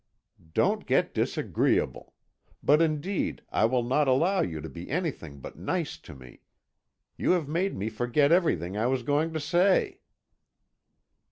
[0.55, 2.15] Don't get disagreeable;
[2.63, 6.39] but indeed I will not allow you to be anything but nice to me.
[7.17, 9.99] You have made me forget everything I was going to say."